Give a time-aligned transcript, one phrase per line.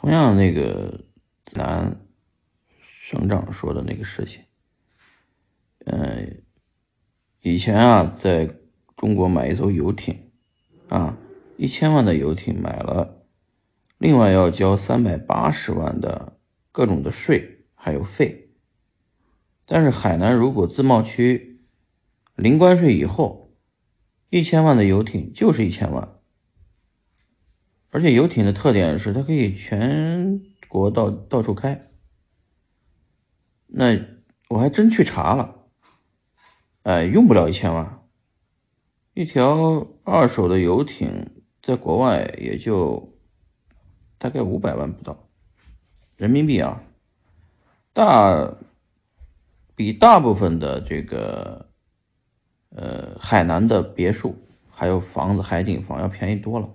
[0.00, 1.04] 同样，那个
[1.52, 2.00] 南
[2.80, 4.42] 省长说的那个事情，
[5.84, 6.42] 嗯，
[7.42, 8.48] 以前啊，在
[8.96, 10.30] 中国买一艘游艇，
[10.88, 11.18] 啊，
[11.58, 13.26] 一千万的游艇买了，
[13.98, 16.38] 另外要交三百八十万的
[16.72, 18.48] 各种的税还有费。
[19.66, 21.60] 但是海南如果自贸区
[22.36, 23.54] 零关税以后，
[24.30, 26.19] 一千万的游艇就是一千万，
[27.90, 31.90] 而且游艇的特点是它可以全国到到处开。
[33.66, 33.98] 那
[34.48, 35.66] 我还真去查了，
[36.82, 38.02] 哎，用不了一千万，
[39.14, 41.30] 一条二手的游艇
[41.62, 43.16] 在国外也就
[44.18, 45.28] 大概五百万不到
[46.16, 46.82] 人民币啊，
[47.92, 48.56] 大。
[49.76, 51.70] 比大部分的这个，
[52.68, 54.36] 呃，海南的别墅
[54.68, 56.68] 还有房子、海景房要便宜多了。